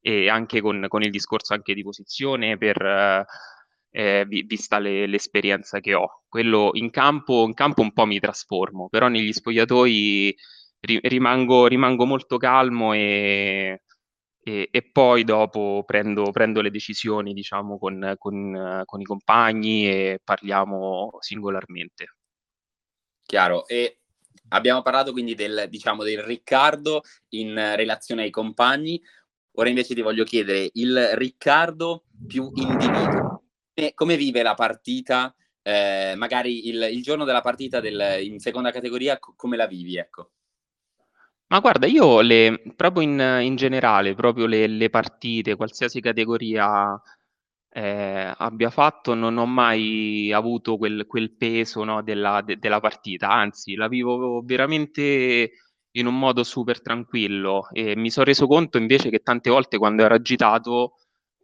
e 0.00 0.28
anche 0.28 0.60
con, 0.60 0.86
con, 0.88 1.02
il 1.02 1.10
discorso 1.10 1.54
anche 1.54 1.74
di 1.74 1.82
posizione 1.82 2.56
per... 2.58 3.26
Eh, 3.94 4.24
vista 4.46 4.78
le, 4.78 5.06
l'esperienza 5.06 5.78
che 5.80 5.92
ho. 5.92 6.22
Quello 6.26 6.70
in 6.72 6.88
campo, 6.88 7.44
in 7.44 7.52
campo 7.52 7.82
un 7.82 7.92
po' 7.92 8.06
mi 8.06 8.18
trasformo, 8.20 8.88
però 8.88 9.08
negli 9.08 9.34
spogliatoi 9.34 10.34
ri, 10.80 11.00
rimango, 11.02 11.66
rimango 11.66 12.04
molto 12.06 12.36
calmo 12.38 12.92
e, 12.92 13.82
e, 14.42 14.68
e 14.70 14.90
poi 14.90 15.24
dopo 15.24 15.84
prendo, 15.86 16.30
prendo, 16.32 16.60
le 16.60 16.70
decisioni, 16.70 17.32
diciamo, 17.32 17.78
con, 17.78 18.14
con, 18.18 18.82
con, 18.84 19.00
i 19.00 19.04
compagni 19.04 19.88
e 19.88 20.20
parliamo 20.22 21.16
singolarmente. 21.20 22.16
Chiaro. 23.24 23.66
E 23.66 23.98
abbiamo 24.48 24.82
parlato 24.82 25.12
quindi 25.12 25.34
del, 25.34 25.66
diciamo, 25.68 26.02
del 26.02 26.22
Riccardo 26.22 27.02
in 27.30 27.54
relazione 27.76 28.22
ai 28.22 28.30
compagni. 28.30 29.00
Ora 29.56 29.68
invece 29.68 29.94
ti 29.94 30.00
voglio 30.00 30.24
chiedere 30.24 30.70
il 30.74 31.10
Riccardo 31.14 32.04
più 32.26 32.50
individuo. 32.54 33.42
Come 33.94 34.16
vive 34.16 34.42
la 34.42 34.54
partita? 34.54 35.34
Eh, 35.62 36.14
magari 36.16 36.68
il, 36.68 36.88
il, 36.90 37.02
giorno 37.02 37.24
della 37.24 37.40
partita 37.40 37.80
del, 37.80 38.18
in 38.22 38.40
seconda 38.40 38.70
categoria, 38.70 39.18
come 39.18 39.56
la 39.56 39.66
vivi? 39.66 39.96
Ecco. 39.96 40.30
Ma 41.48 41.60
guarda, 41.60 41.86
io 41.86 42.20
le, 42.20 42.62
proprio 42.74 43.02
in, 43.02 43.40
in 43.42 43.56
generale, 43.56 44.14
proprio 44.14 44.46
le, 44.46 44.66
le 44.66 44.90
partite, 44.90 45.54
qualsiasi 45.54 46.00
categoria 46.00 47.00
eh, 47.74 48.32
abbia 48.36 48.70
fatto, 48.70 49.14
non 49.14 49.38
ho 49.38 49.46
mai 49.46 50.30
avuto 50.32 50.76
quel, 50.76 51.06
quel 51.06 51.34
peso 51.36 51.84
no, 51.84 52.02
della, 52.02 52.42
de, 52.42 52.58
della 52.58 52.80
partita, 52.80 53.30
anzi 53.30 53.74
la 53.74 53.88
vivo 53.88 54.42
veramente 54.44 55.52
in 55.92 56.06
un 56.06 56.18
modo 56.18 56.44
super 56.44 56.82
tranquillo. 56.82 57.68
E 57.72 57.96
mi 57.96 58.10
sono 58.10 58.26
reso 58.26 58.46
conto 58.46 58.78
invece 58.78 59.10
che 59.10 59.20
tante 59.20 59.50
volte 59.50 59.78
quando 59.78 60.02
ero 60.04 60.14
agitato 60.14 60.94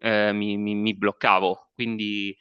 eh, 0.01 0.33
mi, 0.33 0.57
mi, 0.59 0.75
mi 0.75 0.95
bloccavo, 0.95 1.71
quindi 1.75 2.37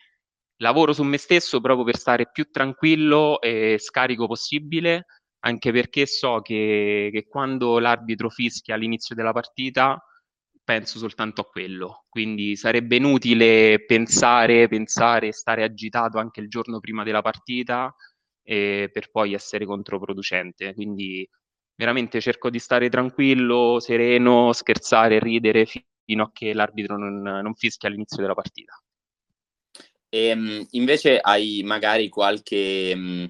lavoro 0.57 0.93
su 0.93 1.03
me 1.03 1.17
stesso 1.17 1.61
proprio 1.61 1.85
per 1.85 1.97
stare 1.97 2.29
più 2.31 2.49
tranquillo 2.51 3.39
e 3.41 3.77
scarico 3.79 4.27
possibile 4.27 5.05
anche 5.41 5.71
perché 5.71 6.05
so 6.05 6.41
che, 6.41 7.09
che 7.11 7.25
quando 7.27 7.79
l'arbitro 7.79 8.29
fischia 8.29 8.75
all'inizio 8.75 9.15
della 9.15 9.33
partita 9.33 10.01
penso 10.67 10.99
soltanto 10.99 11.39
a 11.39 11.45
quello, 11.45 12.03
quindi 12.09 12.57
sarebbe 12.57 12.97
inutile 12.97 13.85
pensare, 13.85 14.67
pensare, 14.67 15.31
stare 15.31 15.63
agitato 15.63 16.17
anche 16.17 16.41
il 16.41 16.49
giorno 16.49 16.81
prima 16.81 17.03
della 17.05 17.21
partita 17.21 17.95
eh, 18.43 18.89
per 18.91 19.09
poi 19.09 19.33
essere 19.33 19.65
controproducente, 19.65 20.73
quindi 20.73 21.25
veramente 21.73 22.19
cerco 22.19 22.49
di 22.49 22.59
stare 22.59 22.89
tranquillo, 22.89 23.79
sereno, 23.79 24.51
scherzare, 24.51 25.19
ridere 25.19 25.65
fino 25.65 26.23
a 26.23 26.31
che 26.33 26.53
l'arbitro 26.53 26.97
non, 26.97 27.21
non 27.21 27.55
fischia 27.55 27.87
all'inizio 27.87 28.21
della 28.21 28.33
partita. 28.33 28.73
E, 30.09 30.27
ehm, 30.27 30.67
invece 30.71 31.19
hai 31.19 31.61
magari 31.65 32.09
qualche, 32.09 33.25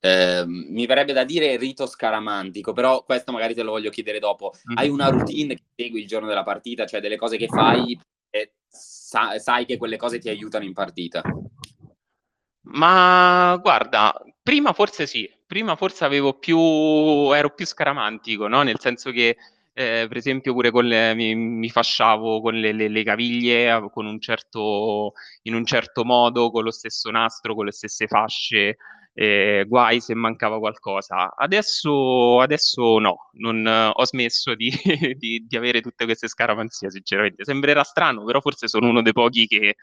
eh, 0.00 0.44
mi 0.46 0.86
verrebbe 0.86 1.12
da 1.12 1.24
dire 1.24 1.56
rito 1.56 1.86
scaramantico, 1.86 2.72
però 2.72 3.02
questo 3.04 3.32
magari 3.32 3.54
te 3.54 3.62
lo 3.62 3.72
voglio 3.72 3.90
chiedere 3.90 4.18
dopo. 4.18 4.52
Hai 4.74 4.88
una 4.88 5.08
routine 5.08 5.54
che 5.54 5.62
segui 5.74 6.00
il 6.00 6.06
giorno 6.06 6.28
della 6.28 6.42
partita, 6.42 6.86
cioè 6.86 7.00
delle 7.00 7.16
cose 7.16 7.36
che 7.36 7.48
fai 7.48 7.98
e 8.30 8.52
sa- 8.68 9.38
sai 9.38 9.66
che 9.66 9.76
quelle 9.76 9.96
cose 9.96 10.18
ti 10.18 10.28
aiutano 10.28 10.64
in 10.64 10.72
partita? 10.72 11.22
Ma 12.64 13.58
guarda, 13.60 14.14
prima 14.42 14.72
forse 14.72 15.06
sì, 15.06 15.30
prima 15.46 15.76
forse 15.76 16.04
avevo 16.04 16.38
più, 16.38 16.58
ero 17.34 17.50
più 17.50 17.66
scaramantico, 17.66 18.46
no? 18.48 18.62
Nel 18.62 18.78
senso 18.78 19.10
che 19.10 19.36
eh, 19.74 20.06
per 20.08 20.16
esempio 20.16 20.52
pure 20.52 20.70
le, 20.82 21.14
mi, 21.14 21.34
mi, 21.34 21.70
fasciavo 21.70 22.40
con 22.40 22.54
le, 22.54 22.72
le, 22.72 22.88
le 22.88 23.02
caviglie 23.02 23.88
con 23.90 24.06
un 24.06 24.20
certo, 24.20 25.12
in 25.42 25.54
un 25.54 25.64
certo 25.64 26.04
modo, 26.04 26.50
con 26.50 26.64
lo 26.64 26.70
stesso 26.70 27.10
nastro, 27.10 27.54
con 27.54 27.64
le 27.64 27.72
stesse 27.72 28.06
fasce, 28.06 28.76
eh, 29.14 29.64
guai 29.66 30.00
se 30.00 30.14
mancava 30.14 30.58
qualcosa. 30.58 31.34
Adesso, 31.34 32.40
adesso 32.40 32.98
no, 32.98 33.30
non, 33.34 33.66
ho 33.94 34.04
smesso 34.04 34.54
di, 34.54 34.70
di, 35.16 35.44
di, 35.46 35.56
avere 35.56 35.80
tutte 35.80 36.04
queste 36.04 36.28
scaramanzie, 36.28 36.90
sinceramente. 36.90 37.44
Sembrerà 37.44 37.82
strano, 37.82 38.24
però 38.24 38.40
forse 38.40 38.68
sono 38.68 38.88
uno 38.88 39.02
dei 39.02 39.12
pochi 39.12 39.46
che, 39.46 39.76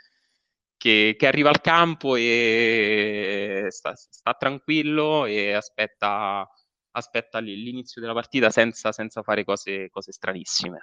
che, 0.78 1.16
che 1.18 1.28
arriva 1.28 1.50
al 1.50 1.62
campo 1.62 2.16
e 2.16 3.66
sta, 3.70 3.94
sta 3.96 4.34
tranquillo 4.34 5.26
e 5.26 5.54
aspetta 5.54 6.48
aspetta 6.92 7.40
l'inizio 7.40 8.02
della 8.02 8.14
partita 8.14 8.50
senza, 8.50 8.92
senza 8.92 9.22
fare 9.22 9.44
cose, 9.44 9.90
cose 9.90 10.12
stranissime. 10.12 10.82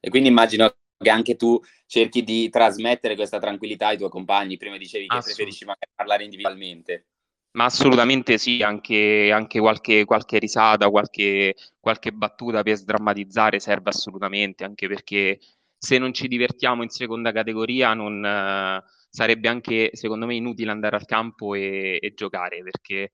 E 0.00 0.10
quindi 0.10 0.28
immagino 0.28 0.74
che 0.96 1.10
anche 1.10 1.36
tu 1.36 1.60
cerchi 1.86 2.22
di 2.22 2.48
trasmettere 2.48 3.16
questa 3.16 3.38
tranquillità 3.38 3.88
ai 3.88 3.96
tuoi 3.96 4.10
compagni. 4.10 4.56
Prima 4.56 4.76
dicevi 4.76 5.06
che 5.06 5.18
preferisci 5.18 5.64
magari 5.64 5.90
parlare 5.94 6.24
individualmente. 6.24 7.06
Ma 7.52 7.64
assolutamente 7.66 8.38
sì, 8.38 8.62
anche, 8.62 9.30
anche 9.30 9.60
qualche, 9.60 10.04
qualche, 10.06 10.38
risata, 10.38 10.88
qualche, 10.88 11.54
qualche, 11.80 12.10
battuta 12.12 12.62
per 12.62 12.76
sdrammatizzare 12.76 13.60
serve 13.60 13.90
assolutamente, 13.90 14.64
anche 14.64 14.88
perché 14.88 15.38
se 15.76 15.98
non 15.98 16.14
ci 16.14 16.28
divertiamo 16.28 16.82
in 16.82 16.88
seconda 16.88 17.30
categoria 17.30 17.92
non, 17.92 18.24
eh, 18.24 18.82
sarebbe 19.10 19.48
anche, 19.48 19.90
secondo 19.92 20.24
me, 20.24 20.34
inutile 20.34 20.70
andare 20.70 20.96
al 20.96 21.04
campo 21.04 21.54
e, 21.54 21.98
e 22.00 22.14
giocare, 22.14 22.62
perché 22.62 23.12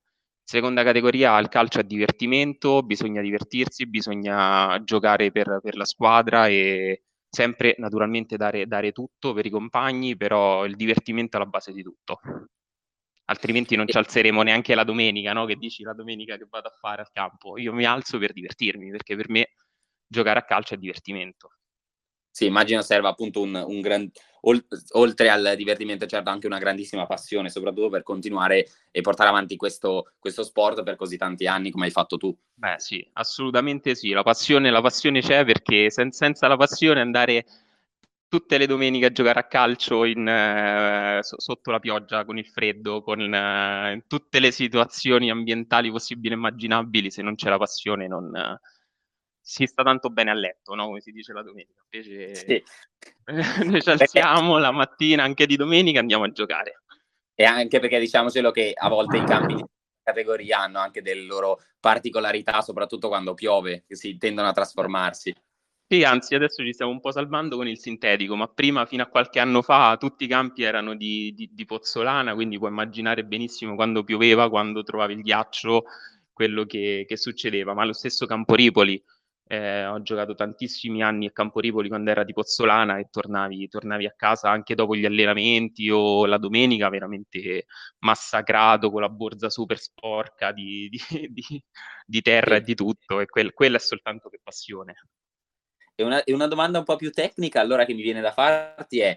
Seconda 0.51 0.83
categoria, 0.83 1.39
il 1.39 1.49
calcio 1.49 1.81
è 1.81 1.85
divertimento, 1.85 2.83
bisogna 2.83 3.21
divertirsi, 3.21 3.87
bisogna 3.87 4.83
giocare 4.83 5.31
per, 5.31 5.61
per 5.63 5.77
la 5.77 5.85
squadra 5.85 6.47
e 6.49 7.03
sempre 7.29 7.75
naturalmente 7.77 8.37
dare, 8.39 8.67
dare, 8.67 8.93
tutto 8.93 9.35
per 9.35 9.45
i 9.45 9.51
compagni, 9.51 10.17
però 10.17 10.65
il 10.65 10.75
divertimento 10.75 11.37
è 11.37 11.41
la 11.41 11.47
base 11.47 11.73
di 11.73 11.83
tutto. 11.83 12.21
Altrimenti 13.27 13.77
non 13.77 13.87
ci 13.87 13.97
alzeremo 13.97 14.43
neanche 14.43 14.75
la 14.75 14.85
domenica, 14.85 15.33
no? 15.33 15.45
Che 15.47 15.57
dici 15.57 15.83
la 15.83 15.93
domenica 15.95 16.37
che 16.37 16.47
vado 16.49 16.69
a 16.69 16.73
fare 16.73 17.03
al 17.03 17.11
campo. 17.13 17.57
Io 17.59 17.73
mi 17.73 17.85
alzo 17.85 18.19
per 18.19 18.33
divertirmi, 18.33 18.91
perché 18.91 19.17
per 19.17 19.29
me 19.31 19.51
giocare 20.07 20.39
a 20.41 20.45
calcio 20.45 20.75
è 20.75 20.79
divertimento. 20.79 21.58
Sì, 22.39 22.47
immagino 22.47 22.83
serva 22.83 23.09
appunto 23.09 23.41
un, 23.41 23.53
un 23.67 23.81
gran, 23.81 24.09
oltre 24.93 25.29
al 25.29 25.55
divertimento, 25.57 26.07
certo, 26.07 26.31
anche 26.31 26.47
una 26.47 26.61
grandissima 26.61 27.05
passione, 27.05 27.51
soprattutto 27.51 27.89
per 27.89 28.05
continuare 28.05 28.69
e 28.93 29.01
portare 29.01 29.29
avanti 29.29 29.57
questo, 29.57 30.13
questo 30.21 30.45
sport 30.45 30.85
per 30.85 30.95
così 30.95 31.17
tanti 31.17 31.49
anni 31.49 31.73
come 31.73 31.87
hai 31.87 31.91
fatto 31.91 32.17
tu. 32.17 32.33
Beh, 32.55 32.77
sì, 32.79 33.05
assolutamente 33.15 33.97
sì. 33.97 34.11
La 34.11 34.23
passione, 34.23 34.71
la 34.71 34.81
passione 34.81 35.21
c'è 35.21 35.45
perché 35.45 35.91
sen- 35.91 36.13
senza 36.13 36.47
la 36.47 36.57
passione 36.57 37.01
andare 37.01 37.45
tutte 38.29 38.57
le 38.57 38.67
domeniche 38.69 39.07
a 39.07 39.11
giocare 39.11 39.41
a 39.41 39.49
calcio 39.49 40.05
in, 40.05 40.29
eh, 40.29 41.19
sotto 41.23 41.73
la 41.73 41.81
pioggia, 41.81 42.25
con 42.25 42.39
il 42.39 42.47
freddo, 42.47 43.03
con 43.03 43.35
eh, 43.35 44.05
tutte 44.07 44.39
le 44.39 44.53
situazioni 44.53 45.29
ambientali 45.29 45.91
possibili 45.91 46.35
e 46.35 46.37
immaginabili, 46.37 47.11
se 47.11 47.21
non 47.21 47.35
c'è 47.35 47.49
la 47.49 47.59
passione 47.59 48.07
non, 48.07 48.33
si 49.49 49.65
sta 49.65 49.83
tanto 49.83 50.11
bene 50.11 50.31
a 50.31 50.35
letto, 50.35 50.75
no? 50.75 50.85
come 50.85 51.01
si 51.01 51.11
dice 51.11 51.33
la 51.33 51.43
domenica. 51.43 51.83
Invece 51.91 52.35
sì. 52.35 52.63
noi 53.65 53.81
ci 53.81 53.89
alziamo 53.89 54.59
la 54.59 54.71
mattina, 54.73 55.23
anche 55.23 55.47
di 55.47 55.57
domenica, 55.57 56.01
andiamo 56.01 56.25
a 56.25 56.31
giocare. 56.31 56.83
E 57.35 57.45
anche 57.45 57.81
perché 57.81 57.99
diciamocelo 57.99 58.51
che 58.51 58.75
a 58.77 58.91
volte 58.91 59.17
i 59.17 59.25
campi 59.25 59.55
di 59.55 59.65
categoria 60.03 60.61
hanno 60.61 60.81
anche 60.81 61.01
delle 61.01 61.23
loro 61.23 61.63
particolarità, 61.81 62.61
soprattutto 62.61 63.09
quando 63.09 63.33
piove, 63.33 63.85
che 63.89 63.97
si 63.97 64.19
tendono 64.19 64.49
a 64.49 64.53
trasformarsi. 64.53 65.35
Sì, 65.89 66.05
anzi, 66.05 66.35
adesso 66.35 66.63
ci 66.63 66.75
stiamo 66.75 66.93
un 66.93 67.01
po' 67.01 67.11
salvando 67.11 67.57
con 67.57 67.67
il 67.67 67.79
sintetico, 67.79 68.37
ma 68.37 68.49
prima, 68.49 68.85
fino 68.85 69.03
a 69.03 69.07
qualche 69.07 69.41
anno 69.41 69.63
fa, 69.63 69.97
tutti 69.99 70.25
i 70.25 70.29
campi 70.29 70.63
erano 70.63 70.95
di, 70.95 71.33
di, 71.35 71.49
di 71.51 71.65
pozzolana, 71.65 72.35
quindi 72.35 72.59
puoi 72.59 72.69
immaginare 72.69 73.25
benissimo 73.25 73.75
quando 73.75 74.05
pioveva, 74.05 74.51
quando 74.51 74.83
trovavi 74.83 75.15
il 75.15 75.23
ghiaccio, 75.23 75.85
quello 76.35 76.65
che, 76.67 77.07
che 77.09 77.17
succedeva. 77.17 77.73
Ma 77.73 77.87
lo 77.87 77.95
stesso 77.95 78.27
Camporipoli, 78.27 79.03
eh, 79.51 79.87
ho 79.87 80.03
giocato 80.03 80.35
tantissimi 80.35 81.03
anni 81.03 81.27
a 81.27 81.33
Camporipoli 81.33 81.89
quando 81.89 82.11
era 82.11 82.23
di 82.23 82.35
Pozzolana 82.35 82.99
e 82.99 83.09
tornavi, 83.11 83.69
tornavi, 83.69 84.05
a 84.05 84.13
casa 84.15 84.51
anche 84.51 84.75
dopo 84.75 84.95
gli 84.95 85.07
allenamenti 85.07 85.89
o 85.91 86.27
la 86.27 86.37
domenica 86.37 86.91
veramente 86.91 87.65
massacrato 88.01 88.91
con 88.91 89.01
la 89.01 89.09
borsa 89.09 89.49
super 89.49 89.79
sporca 89.79 90.53
di, 90.53 90.91
di, 90.93 91.29
di, 91.31 91.65
di 92.05 92.21
terra 92.21 92.57
e 92.57 92.61
di 92.61 92.75
tutto 92.75 93.21
e 93.21 93.27
quel, 93.27 93.55
quella 93.55 93.79
è 93.79 93.81
soltanto 93.81 94.29
che 94.29 94.39
passione. 94.43 94.95
E 95.95 96.05
una, 96.05 96.23
e 96.23 96.33
una 96.35 96.47
domanda 96.47 96.79
un 96.79 96.85
po' 96.85 96.97
più 96.97 97.11
tecnica 97.11 97.61
allora 97.61 97.87
che 97.87 97.95
mi 97.95 98.03
viene 98.03 98.21
da 98.21 98.33
farti 98.33 99.01
è 99.01 99.17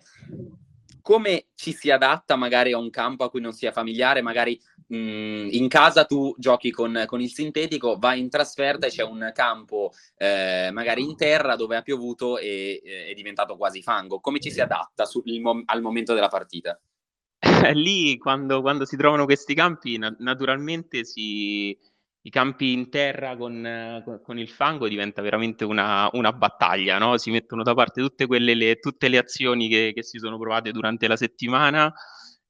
come 1.01 1.47
ci 1.55 1.73
si 1.73 1.91
adatta 1.91 2.38
magari 2.38 2.71
a 2.71 2.77
un 2.77 2.89
campo 2.89 3.25
a 3.25 3.29
cui 3.29 3.41
non 3.41 3.51
si 3.51 3.65
è 3.65 3.71
familiare, 3.71 4.21
magari 4.21 4.57
mh, 4.91 5.48
in 5.51 5.67
casa 5.67 6.05
tu 6.05 6.36
giochi 6.38 6.71
con, 6.71 7.03
con, 7.05 7.21
il 7.21 7.31
sintetico, 7.31 7.98
vai 7.98 8.19
in 8.19 8.29
trasferta 8.29 8.88
e 8.88 8.89
c'è 8.89 9.03
un 9.03 9.31
campo 9.33 9.91
eh, 10.17 10.69
magari 10.71 11.03
in 11.03 11.15
terra 11.15 11.55
dove 11.55 11.77
ha 11.77 11.81
piovuto 11.81 12.38
e 12.38 12.81
è 13.10 13.13
diventato 13.13 13.55
quasi 13.55 13.81
fango. 13.81 14.19
Come 14.19 14.39
ci 14.39 14.51
si 14.51 14.62
adatta 14.62 15.05
sul, 15.05 15.24
mom- 15.39 15.63
al 15.65 15.81
momento 15.81 16.13
della 16.13 16.27
partita? 16.27 16.79
Lì, 17.74 18.17
quando, 18.17 18.62
quando, 18.62 18.86
si 18.86 18.98
trovano 18.98 19.25
questi 19.25 19.53
campi, 19.53 19.98
na- 19.98 20.15
naturalmente 20.19 21.05
si, 21.05 21.69
i 21.69 22.29
campi 22.29 22.74
in 22.74 22.89
terra 22.89 23.36
con, 23.36 24.19
con, 24.24 24.38
il 24.38 24.50
fango 24.50 24.88
diventa 24.88 25.21
veramente 25.21 25.63
una, 25.63 26.10
una 26.13 26.33
battaglia, 26.33 26.98
no? 26.98 27.17
Si 27.17 27.31
mettono 27.31 27.63
da 27.63 27.74
parte 27.74 28.01
tutte, 28.01 28.27
quelle, 28.27 28.53
le, 28.53 28.75
tutte 28.75 29.07
le 29.07 29.17
azioni 29.17 29.69
che, 29.69 29.91
che 29.95 30.03
si 30.03 30.19
sono 30.19 30.38
provate 30.38 30.71
durante 30.71 31.07
la 31.07 31.15
settimana 31.15 31.91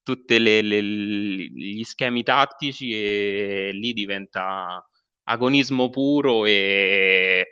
tutti 0.04 0.40
gli 0.40 1.84
schemi 1.84 2.24
tattici 2.24 2.94
e 2.94 3.72
lì 3.74 3.94
diventa 3.94 4.86
agonismo 5.24 5.90
puro 5.90 6.46
e, 6.46 7.48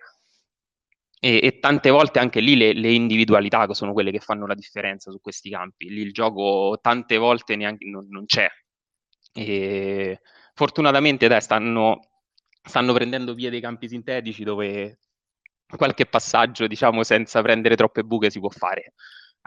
e, 1.19 1.39
e 1.43 1.59
tante 1.59 1.89
volte 1.89 2.19
anche 2.19 2.39
lì 2.39 2.55
le, 2.55 2.73
le, 2.73 2.91
individualità 2.91 3.71
sono 3.73 3.93
quelle 3.93 4.11
che 4.11 4.19
fanno 4.19 4.47
la 4.47 4.55
differenza 4.55 5.11
su 5.11 5.19
questi 5.21 5.49
campi. 5.49 5.89
Lì 5.89 6.01
il 6.01 6.13
gioco 6.13 6.79
tante 6.81 7.17
volte 7.17 7.55
neanche, 7.55 7.85
non, 7.87 8.07
non 8.09 8.25
c'è. 8.25 8.47
E 9.33 10.19
fortunatamente 10.53 11.27
dai, 11.27 11.41
stanno, 11.41 11.99
stanno 12.63 12.93
prendendo 12.93 13.33
via 13.33 13.49
dei 13.49 13.61
campi 13.61 13.87
sintetici 13.87 14.43
dove 14.43 14.99
qualche 15.77 16.05
passaggio, 16.07 16.67
diciamo, 16.67 17.03
senza 17.03 17.41
prendere 17.41 17.75
troppe 17.75 18.03
buche 18.03 18.31
si 18.31 18.39
può 18.39 18.49
fare 18.49 18.93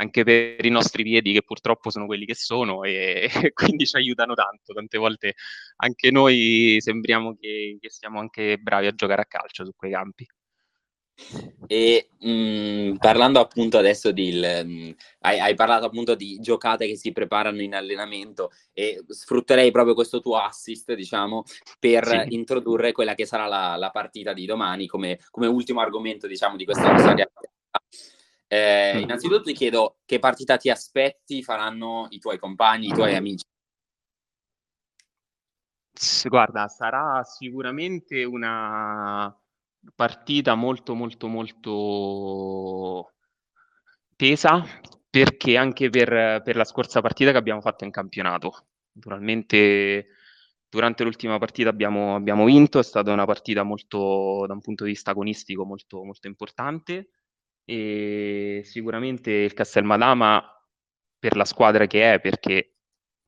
anche 0.03 0.25
per 0.25 0.65
i 0.65 0.69
nostri 0.71 1.03
piedi 1.03 1.33
che 1.33 1.43
purtroppo 1.43 1.91
sono 1.91 2.07
quelli 2.07 2.27
che 2.27 2.35
sono 2.35 2.83
e, 2.83 3.29
e 3.51 3.53
quindi 3.53 3.87
ci 3.87 3.97
aiutano 3.97 4.35
tanto. 4.35 4.75
Tante 4.75 4.99
volte 4.99 5.35
anche 5.77 6.11
noi 6.11 6.77
sembriamo 6.81 7.37
che, 7.41 7.79
che 7.81 7.91
siamo 7.91 8.19
anche 8.21 8.59
bravi 8.59 8.87
a 8.87 8.93
giocare 8.93 9.23
a 9.23 9.27
calcio 9.27 9.65
su 9.65 9.73
quei 9.75 9.93
campi. 9.93 10.27
E 11.67 12.09
mh, 12.19 12.31
mm, 12.31 12.97
parlando 12.97 13.39
appunto 13.39 13.79
adesso 13.79 14.11
di, 14.13 14.33
mh, 14.33 14.65
mm, 14.65 14.91
hai, 15.21 15.39
hai, 15.39 15.55
parlato 15.55 15.87
appunto 15.87 16.15
di 16.15 16.39
giocate 16.41 16.87
che 16.87 16.97
si 16.97 17.13
preparano 17.13 17.61
in 17.63 17.75
allenamento 17.75 18.51
e 18.73 19.05
sfrutterei 19.07 19.71
proprio 19.71 19.95
questo 19.95 20.21
tuo 20.21 20.39
assist, 20.39 20.95
diciamo, 20.95 21.45
per 21.79 22.07
sì. 22.07 22.35
introdurre 22.35 22.93
quella 22.93 23.15
che 23.15 23.27
sarà 23.27 23.47
la, 23.47 23.77
la 23.77 23.91
partita 23.91 24.33
di 24.33 24.47
domani 24.47 24.87
come, 24.87 25.19
come, 25.31 25.47
ultimo 25.47 25.81
argomento, 25.81 26.27
diciamo, 26.27 26.57
di 26.57 26.65
questa 26.65 26.91
nostra. 26.91 27.15
Eh, 28.53 28.93
mm. 28.97 29.01
innanzitutto 29.01 29.41
ti 29.41 29.55
chiedo 29.55 29.97
che 30.05 30.19
partita 30.19 30.59
ti 30.59 30.69
aspetti 30.69 31.43
faranno 31.43 32.07
i 32.11 32.19
tuoi 32.19 32.39
compagni, 32.39 32.89
i 32.89 32.93
tuoi 32.93 33.15
amici. 33.15 33.47
Guarda, 36.29 36.69
sarà 36.69 37.25
sicuramente 37.25 38.25
una 38.25 39.35
partita 39.95 40.55
molto 40.55 40.95
molto 40.95 41.29
molto 41.29 43.13
tesa 44.17 44.63
perché 45.09 45.57
anche 45.57 45.89
per, 45.89 46.43
per 46.45 46.57
la 46.57 46.65
scorsa 46.65 47.01
partita 47.01 47.31
che 47.31 47.39
abbiamo 47.39 47.63
fatto 47.63 47.85
in 47.85 47.91
campionato. 47.91 48.67
Naturalmente 48.93 50.09
durante 50.69 51.05
l'ultima 51.05 51.39
partita 51.39 51.71
abbiamo, 51.71 52.17
abbiamo 52.17 52.45
vinto, 52.45 52.79
è 52.81 52.85
stata 52.85 53.13
una 53.13 53.25
partita 53.25 53.63
molto, 53.63 54.45
da 54.47 54.53
un 54.53 54.61
punto 54.61 54.85
di 54.85 54.91
vista 54.91 55.13
agonistico 55.13 55.65
molto, 55.65 56.05
molto 56.05 56.27
importante 56.27 57.09
e 57.73 58.61
sicuramente 58.65 59.31
il 59.31 59.55
Castelmadama 59.55 60.45
per 61.19 61.37
la 61.37 61.47
squadra 61.47 61.87
che 61.87 62.13
è, 62.13 62.21
perché 62.21 62.75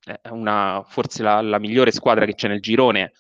è 0.05 0.29
una, 0.29 0.85
forse 0.87 1.23
la, 1.23 1.41
la 1.41 1.59
migliore 1.59 1.93
squadra 1.93 2.27
che 2.27 2.35
c'è 2.35 2.49
nel 2.49 2.61
girone, 2.61 3.13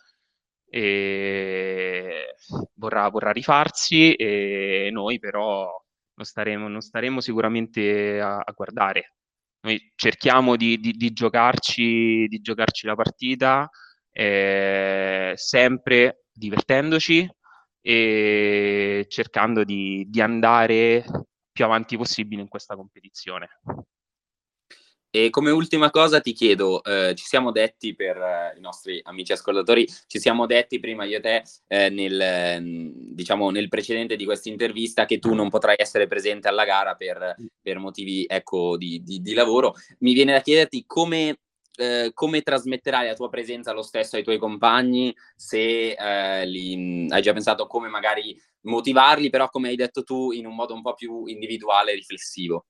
vorrà, 2.74 3.08
vorrà, 3.08 3.30
rifarsi 3.30 4.12
e 4.14 4.90
noi 4.92 5.18
però 5.18 5.70
non 6.14 6.26
staremo, 6.26 6.68
non 6.68 6.80
staremo 6.80 7.20
sicuramente 7.20 8.20
a, 8.20 8.36
a, 8.36 8.52
guardare. 8.52 9.14
Noi 9.60 9.92
cerchiamo 9.94 10.56
di, 10.56 10.78
di, 10.78 10.92
di, 10.92 11.12
giocarci, 11.12 12.26
di 12.26 12.40
giocarci 12.40 12.86
la 12.86 12.96
partita 12.96 13.70
eh, 14.12 15.32
sempre 15.36 16.24
divertendoci, 16.30 17.26
e 17.86 19.04
cercando 19.10 19.62
di, 19.62 20.06
di 20.08 20.22
andare 20.22 21.04
più 21.52 21.66
avanti 21.66 21.98
possibile 21.98 22.40
in 22.40 22.48
questa 22.48 22.74
competizione. 22.76 23.48
E 25.10 25.28
come 25.30 25.50
ultima 25.50 25.90
cosa 25.90 26.18
ti 26.20 26.32
chiedo, 26.32 26.82
eh, 26.82 27.14
ci 27.14 27.24
siamo 27.24 27.52
detti 27.52 27.94
per 27.94 28.16
eh, 28.16 28.54
i 28.56 28.60
nostri 28.60 29.00
amici 29.04 29.32
ascoltatori, 29.32 29.86
ci 30.06 30.18
siamo 30.18 30.46
detti 30.46 30.80
prima 30.80 31.04
io 31.04 31.18
e 31.18 31.20
te 31.20 31.42
eh, 31.68 31.90
nel, 31.90 32.90
diciamo, 33.12 33.50
nel 33.50 33.68
precedente 33.68 34.16
di 34.16 34.24
questa 34.24 34.48
intervista 34.48 35.04
che 35.04 35.18
tu 35.18 35.34
non 35.34 35.50
potrai 35.50 35.76
essere 35.78 36.08
presente 36.08 36.48
alla 36.48 36.64
gara 36.64 36.94
per, 36.94 37.36
per 37.60 37.78
motivi 37.78 38.24
ecco, 38.26 38.78
di, 38.78 39.02
di, 39.04 39.20
di, 39.20 39.34
lavoro. 39.34 39.74
Mi 39.98 40.14
viene 40.14 40.32
da 40.32 40.40
chiederti 40.40 40.84
come 40.86 41.38
eh, 41.76 42.10
come 42.14 42.42
trasmetterai 42.42 43.08
la 43.08 43.14
tua 43.14 43.28
presenza 43.28 43.72
lo 43.72 43.82
stesso 43.82 44.16
ai 44.16 44.22
tuoi 44.22 44.38
compagni, 44.38 45.14
se 45.36 45.92
eh, 45.92 46.46
li, 46.46 47.06
hai 47.10 47.22
già 47.22 47.32
pensato 47.32 47.66
come 47.66 47.88
magari 47.88 48.36
motivarli, 48.62 49.30
però 49.30 49.48
come 49.48 49.68
hai 49.68 49.76
detto 49.76 50.02
tu, 50.02 50.32
in 50.32 50.46
un 50.46 50.54
modo 50.54 50.74
un 50.74 50.82
po' 50.82 50.94
più 50.94 51.26
individuale 51.26 51.92
e 51.92 51.96
riflessivo. 51.96 52.66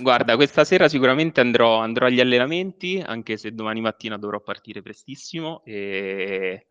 Guarda, 0.00 0.36
questa 0.36 0.64
sera 0.64 0.88
sicuramente 0.88 1.40
andrò, 1.40 1.78
andrò 1.78 2.06
agli 2.06 2.20
allenamenti, 2.20 3.02
anche 3.04 3.36
se 3.36 3.52
domani 3.52 3.82
mattina 3.82 4.16
dovrò 4.16 4.40
partire 4.40 4.80
prestissimo 4.80 5.62
e 5.64 6.68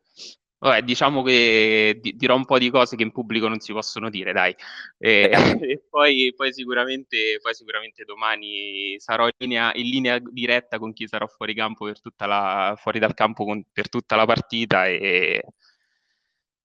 Vabbè, 0.63 0.83
diciamo 0.83 1.23
che 1.23 1.97
di- 1.99 2.15
dirò 2.15 2.35
un 2.35 2.45
po' 2.45 2.59
di 2.59 2.69
cose 2.69 2.95
che 2.95 3.01
in 3.01 3.11
pubblico 3.11 3.47
non 3.47 3.59
si 3.59 3.71
possono 3.73 4.11
dire, 4.11 4.31
dai. 4.31 4.55
E, 4.99 5.29
e 5.73 5.81
poi, 5.89 6.31
poi, 6.35 6.53
sicuramente, 6.53 7.39
poi 7.41 7.53
sicuramente 7.55 8.03
domani 8.05 8.95
sarò 8.99 9.25
in 9.25 9.31
linea, 9.39 9.71
in 9.73 9.89
linea 9.89 10.19
diretta 10.19 10.77
con 10.77 10.93
chi 10.93 11.07
sarà 11.07 11.25
fuori 11.25 11.55
campo 11.55 11.85
per 11.85 11.99
tutta 11.99 12.27
la, 12.27 12.75
fuori 12.77 12.99
dal 12.99 13.15
campo 13.15 13.43
con, 13.43 13.63
per 13.71 13.89
tutta 13.89 14.15
la 14.15 14.25
partita 14.25 14.85
e, 14.85 15.41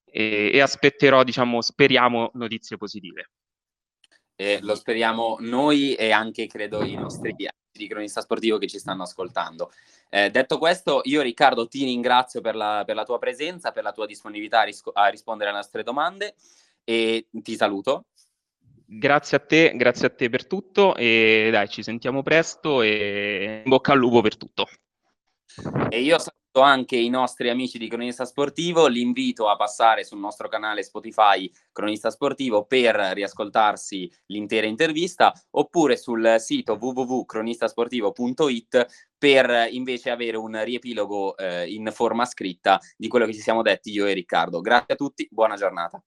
e, 0.04 0.50
e 0.52 0.60
aspetterò, 0.60 1.22
diciamo, 1.22 1.60
speriamo 1.60 2.30
notizie 2.34 2.76
positive. 2.76 3.30
Eh, 4.36 4.58
lo 4.60 4.74
speriamo 4.74 5.38
noi 5.40 5.94
e 5.94 6.12
anche 6.12 6.46
credo 6.46 6.84
i 6.84 6.94
nostri 6.94 7.34
di 7.76 7.86
cronista 7.86 8.20
sportivo 8.20 8.58
che 8.58 8.66
ci 8.66 8.78
stanno 8.78 9.02
ascoltando. 9.02 9.70
Eh, 10.08 10.30
detto 10.30 10.58
questo, 10.58 11.00
io 11.04 11.22
Riccardo 11.22 11.68
ti 11.68 11.84
ringrazio 11.84 12.40
per 12.40 12.54
la, 12.54 12.82
per 12.86 12.96
la 12.96 13.04
tua 13.04 13.18
presenza, 13.18 13.70
per 13.70 13.82
la 13.82 13.92
tua 13.92 14.06
disponibilità 14.06 14.60
a, 14.60 14.64
ris- 14.64 14.90
a 14.92 15.06
rispondere 15.08 15.50
alle 15.50 15.58
nostre 15.58 15.82
domande 15.82 16.34
e 16.84 17.26
ti 17.30 17.56
saluto. 17.56 18.06
Grazie 18.88 19.36
a 19.36 19.40
te, 19.40 19.72
grazie 19.74 20.06
a 20.06 20.10
te 20.10 20.28
per 20.28 20.46
tutto 20.46 20.94
e 20.94 21.48
dai, 21.50 21.68
ci 21.68 21.82
sentiamo 21.82 22.22
presto 22.22 22.82
e 22.82 23.62
in 23.64 23.70
bocca 23.70 23.92
al 23.92 23.98
lupo 23.98 24.20
per 24.20 24.36
tutto. 24.36 24.68
E 25.88 26.00
io 26.00 26.18
saluto 26.18 26.35
anche 26.60 26.96
i 26.96 27.08
nostri 27.08 27.50
amici 27.50 27.78
di 27.78 27.88
Cronista 27.88 28.24
Sportivo, 28.24 28.86
li 28.86 29.00
invito 29.00 29.48
a 29.48 29.56
passare 29.56 30.04
sul 30.04 30.18
nostro 30.18 30.48
canale 30.48 30.82
Spotify 30.82 31.50
Cronista 31.72 32.10
Sportivo 32.10 32.64
per 32.64 32.94
riascoltarsi 32.94 34.10
l'intera 34.26 34.66
intervista 34.66 35.32
oppure 35.50 35.96
sul 35.96 36.36
sito 36.38 36.78
www.cronistasportivo.it 36.80 38.86
per 39.18 39.68
invece 39.70 40.10
avere 40.10 40.36
un 40.36 40.62
riepilogo 40.62 41.36
eh, 41.36 41.72
in 41.72 41.90
forma 41.92 42.24
scritta 42.24 42.80
di 42.96 43.08
quello 43.08 43.26
che 43.26 43.32
ci 43.32 43.40
siamo 43.40 43.62
detti 43.62 43.90
io 43.90 44.06
e 44.06 44.12
Riccardo. 44.12 44.60
Grazie 44.60 44.94
a 44.94 44.96
tutti, 44.96 45.26
buona 45.30 45.56
giornata. 45.56 45.94